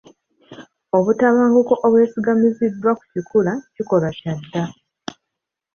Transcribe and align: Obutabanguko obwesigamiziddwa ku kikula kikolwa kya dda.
Obutabanguko 0.97 1.73
obwesigamiziddwa 1.85 2.91
ku 2.99 3.03
kikula 3.13 3.53
kikolwa 3.75 4.09
kya 4.17 4.33
dda. 4.39 4.63